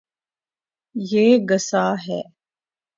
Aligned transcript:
یے 0.95 1.25
گصاہ 1.49 1.93
ہے 2.05 2.21